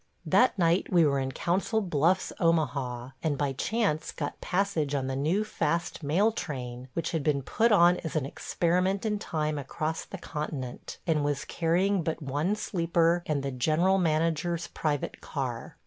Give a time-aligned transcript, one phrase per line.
[0.35, 5.15] That night we were in Council Bluffs, Omaha, and by chance got passage on the
[5.15, 10.03] new fast mail train, which had been put on as an experiment in time across
[10.05, 15.77] the continent, and was carrying but one sleeper and the General Manager's private car.